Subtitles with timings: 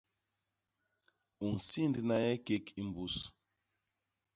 [1.43, 3.15] U nsindna nye kék i mbus.